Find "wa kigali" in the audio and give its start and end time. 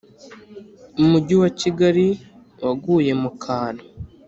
1.41-2.07